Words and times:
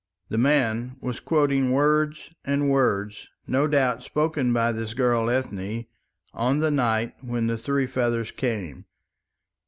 The 0.29 0.37
man 0.39 0.97
was 0.99 1.19
quoting 1.19 1.73
words, 1.73 2.31
and 2.43 2.71
words, 2.71 3.29
no 3.45 3.67
doubt, 3.67 4.01
spoken 4.01 4.51
by 4.51 4.71
this 4.71 4.95
girl 4.95 5.29
Ethne 5.29 5.85
on 6.33 6.57
the 6.57 6.71
night 6.71 7.13
when 7.21 7.45
the 7.45 7.55
three 7.55 7.85
feathers 7.85 8.31
came. 8.31 8.85